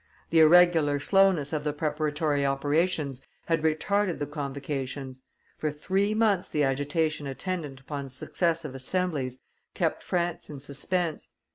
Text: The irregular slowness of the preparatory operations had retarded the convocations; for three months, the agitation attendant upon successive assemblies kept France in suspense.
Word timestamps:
The 0.31 0.39
irregular 0.39 0.99
slowness 0.99 1.53
of 1.53 1.63
the 1.63 1.73
preparatory 1.73 2.43
operations 2.43 3.21
had 3.45 3.61
retarded 3.61 4.17
the 4.17 4.25
convocations; 4.25 5.21
for 5.59 5.69
three 5.69 6.15
months, 6.15 6.49
the 6.49 6.63
agitation 6.63 7.27
attendant 7.27 7.79
upon 7.81 8.09
successive 8.09 8.73
assemblies 8.73 9.41
kept 9.75 10.01
France 10.01 10.49
in 10.49 10.59
suspense. 10.59 11.29